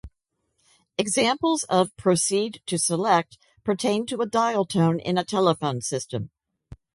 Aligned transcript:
Examples 0.97 1.61
of 1.69 1.95
proceed-to-select 1.95 3.37
pertain 3.63 4.07
to 4.07 4.21
a 4.21 4.25
dial 4.25 4.65
tone 4.65 4.99
in 4.99 5.15
a 5.19 5.23
telephone 5.23 5.79
system. 5.79 6.31